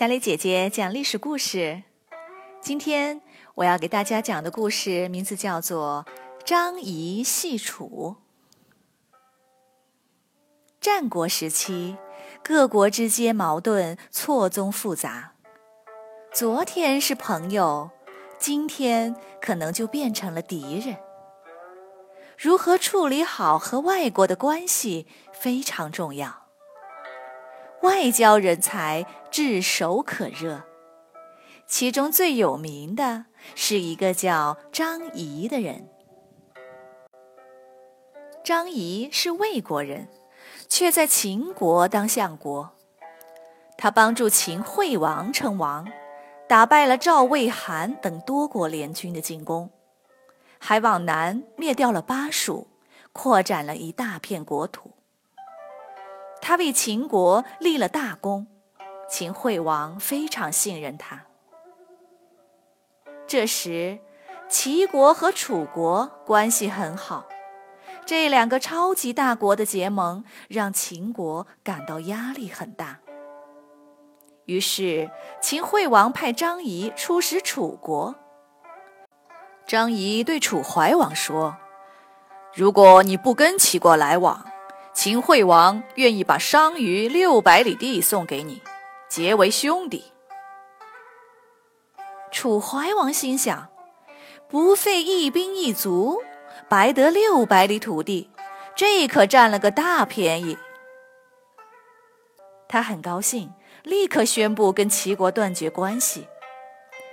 [0.00, 1.82] 小磊姐姐讲历史故事。
[2.62, 3.20] 今天
[3.54, 6.06] 我要给大家讲的故事名字叫做
[6.42, 8.16] 《张仪戏楚》。
[10.80, 11.98] 战国时期，
[12.42, 15.34] 各国之间矛盾错综复杂，
[16.32, 17.90] 昨天是朋友，
[18.38, 20.96] 今天可能就变成了敌人。
[22.38, 26.46] 如何处理好和外国的关系非常重要。
[27.82, 30.64] 外交人才炙手可热，
[31.66, 35.88] 其中最有名的是一个叫张仪的人。
[38.44, 40.08] 张仪是魏国人，
[40.68, 42.70] 却在秦国当相国。
[43.78, 45.88] 他帮助秦惠王称王，
[46.46, 49.70] 打败了赵、魏、韩等多国联军的进攻，
[50.58, 52.68] 还往南灭掉了巴蜀，
[53.14, 54.90] 扩展了一大片国土。
[56.40, 58.46] 他为秦国立了大功，
[59.08, 61.26] 秦惠王非常信任他。
[63.26, 63.98] 这时，
[64.48, 67.26] 齐国和楚国关系很好，
[68.04, 72.98] 这两个超级大国的结盟让秦国感到压力很大。
[74.46, 75.08] 于是，
[75.40, 78.16] 秦惠王派张仪出使楚国。
[79.64, 81.56] 张仪对楚怀王说
[82.52, 84.44] ：“如果你不跟齐国来往，”
[85.02, 88.60] 秦惠王愿意把商于六百里地送给你，
[89.08, 90.12] 结为兄弟。
[92.30, 93.70] 楚怀王心想：
[94.46, 96.22] 不费一兵一卒，
[96.68, 98.28] 白得六百里土地，
[98.76, 100.58] 这可占了个大便宜。
[102.68, 103.50] 他很高兴，
[103.84, 106.28] 立刻宣布跟齐国断绝关系，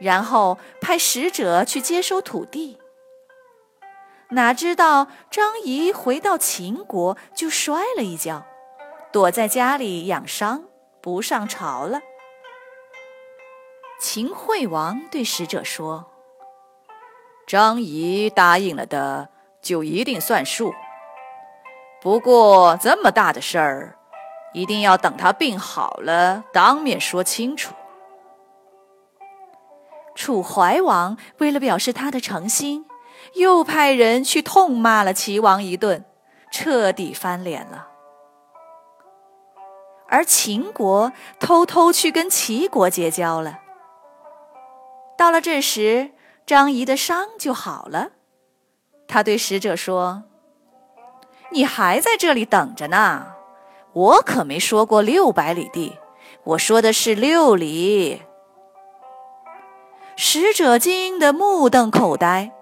[0.00, 2.76] 然后派使者去接收土地。
[4.30, 8.44] 哪知道张仪回到秦国就摔了一跤，
[9.10, 10.64] 躲在家里养伤，
[11.00, 12.00] 不上朝了。
[13.98, 16.10] 秦惠王对使者说
[17.48, 19.30] ：“张仪答应了的，
[19.62, 20.74] 就一定算数。
[22.02, 23.98] 不过这么大的事儿，
[24.52, 27.74] 一定要等他病好了，当面说清楚。”
[30.14, 32.87] 楚怀王为了表示他的诚心。
[33.34, 36.04] 又派人去痛骂了齐王一顿，
[36.50, 37.88] 彻底翻脸了。
[40.08, 43.58] 而秦国偷偷去跟齐国结交了。
[45.18, 46.12] 到了这时，
[46.46, 48.12] 张仪的伤就好了。
[49.06, 50.22] 他对使者说
[51.52, 53.34] ：“你还在这里等着呢，
[53.92, 55.98] 我可没说过六百里地，
[56.44, 58.22] 我说的是六里。”
[60.16, 62.52] 使者惊得目瞪口呆。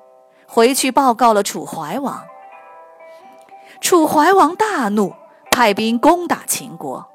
[0.47, 2.25] 回去报告了楚怀王，
[3.81, 5.15] 楚怀王大怒，
[5.51, 7.09] 派兵攻打秦国。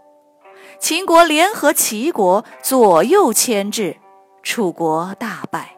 [0.79, 3.97] 秦国联合齐国左右牵制，
[4.41, 5.75] 楚国大败，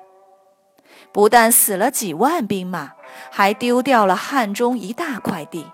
[1.12, 2.94] 不但死了几万兵马，
[3.30, 5.72] 还丢掉了汉中一大块地。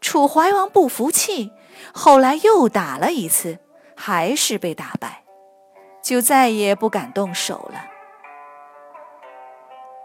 [0.00, 1.52] 楚怀王不服气，
[1.92, 3.58] 后来又打了一次，
[3.96, 5.22] 还是被打败，
[6.02, 7.91] 就再也不敢动手了。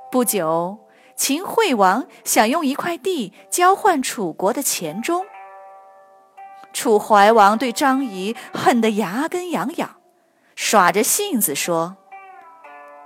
[0.09, 0.79] 不久，
[1.15, 5.25] 秦惠王想用一块地交换楚国的钱钟。
[6.71, 9.97] 楚怀王对张仪恨得牙根痒痒，
[10.55, 11.97] 耍着性子说：“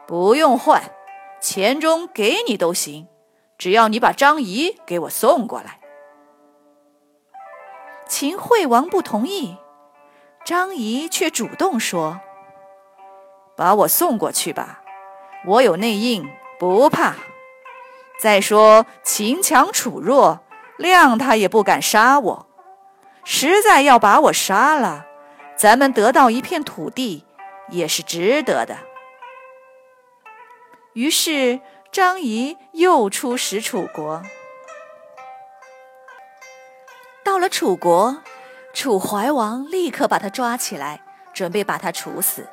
[0.05, 0.91] 不用换，
[1.41, 3.07] 钱钟给你都行，
[3.57, 5.79] 只要你把张仪给我送过来。”
[8.07, 9.57] 秦惠王不同意，
[10.45, 12.19] 张仪却主动说
[13.57, 14.81] ：“把我送过去吧，
[15.45, 16.29] 我有内应。”
[16.61, 17.15] 不怕。
[18.19, 20.41] 再说秦强楚弱，
[20.77, 22.47] 谅他也不敢杀我。
[23.23, 25.07] 实在要把我杀了，
[25.57, 27.25] 咱们得到一片土地
[27.69, 28.77] 也是值得的。
[30.93, 31.61] 于是
[31.91, 34.21] 张仪又出使楚国。
[37.23, 38.21] 到了楚国，
[38.71, 41.01] 楚怀王立刻把他抓起来，
[41.33, 42.47] 准备把他处死。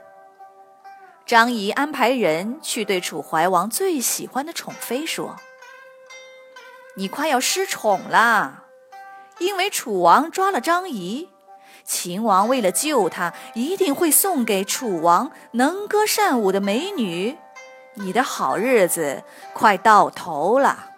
[1.28, 5.36] 张仪安排人去对楚怀王最喜欢的宠妃说
[6.96, 8.64] ：“你快要失宠了，
[9.38, 11.28] 因为楚王抓了张仪，
[11.84, 17.36] 秦王为了救他，一定会送给楚王能歌善舞的美女，
[17.96, 19.22] 你的好日子
[19.52, 20.92] 快到头了。”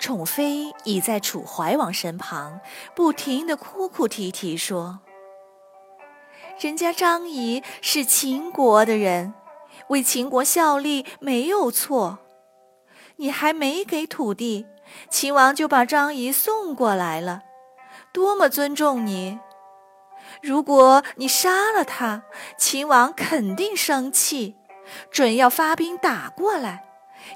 [0.00, 2.60] 宠妃倚在楚怀王身旁，
[2.96, 4.98] 不停地哭哭啼啼说。
[6.58, 9.34] 人家张仪是秦国的人，
[9.88, 12.18] 为秦国效力没有错。
[13.16, 14.66] 你还没给土地，
[15.10, 17.42] 秦王就把张仪送过来了，
[18.12, 19.38] 多么尊重你！
[20.42, 22.22] 如果你杀了他，
[22.56, 24.54] 秦王肯定生气，
[25.10, 26.84] 准要发兵打过来。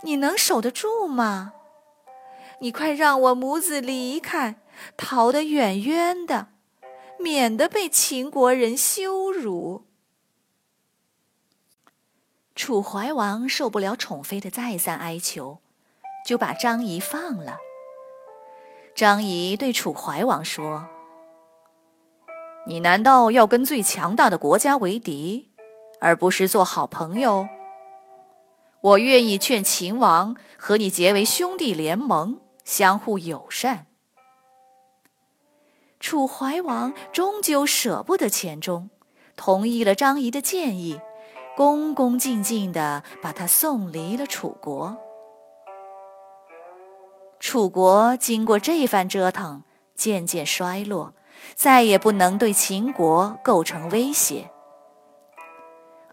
[0.03, 1.53] 你能守得住吗？
[2.61, 4.56] 你快让我母子离开，
[4.97, 6.49] 逃得远远的，
[7.19, 9.87] 免得被秦国人羞辱。
[12.55, 15.59] 楚怀王受不了宠妃的再三哀求，
[16.26, 17.59] 就把张仪放了。
[18.94, 20.88] 张仪对楚怀王说
[22.67, 25.50] ：“你难道要跟最强大的国家为敌，
[26.00, 27.49] 而不是做好朋友？
[28.81, 33.87] 我愿意劝秦王和你结为兄弟联盟，相互友善。”
[36.00, 38.91] 楚怀王终究舍不得钱钟，
[39.37, 41.00] 同意了张仪的建议。
[41.56, 44.97] 恭恭敬敬地把他送离了楚国。
[47.41, 49.65] 楚国经过这番折腾，
[49.97, 51.15] 渐渐衰落，
[51.56, 54.51] 再也不能对秦国构成威胁。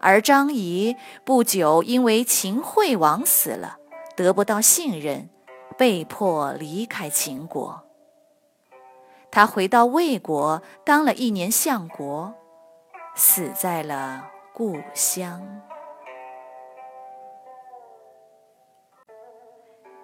[0.00, 3.78] 而张仪不久因为秦惠王死了，
[4.16, 5.30] 得不到信任，
[5.78, 7.85] 被迫离开秦国。
[9.36, 12.34] 他回到魏国，当了一年相国，
[13.14, 14.30] 死在了。
[14.54, 15.46] 故乡，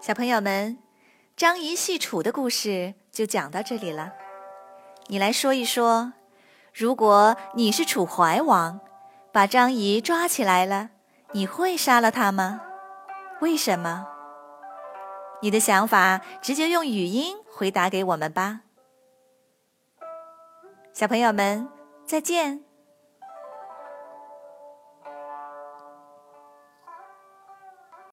[0.03, 0.77] 小朋友们，
[1.35, 4.13] 张仪戏楚的故事就讲到这里了。
[5.07, 6.13] 你来说一说，
[6.75, 8.81] 如果你是楚怀王，
[9.33, 10.91] 把张仪抓起来了，
[11.31, 12.61] 你会杀了他吗？
[13.41, 14.07] 为什么？
[15.41, 18.61] 你的想法直接用语音回答给我们吧。
[20.93, 21.67] 小朋友们，
[22.07, 22.72] 再见。